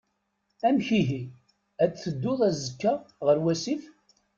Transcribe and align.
Amek 0.67 0.87
ihi? 0.99 1.21
Ad 1.83 1.91
teddum 1.93 2.39
azekka 2.47 2.93
ɣer 3.25 3.37
wasif? 3.43 3.83